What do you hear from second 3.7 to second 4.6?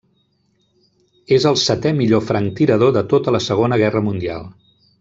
Guerra Mundial.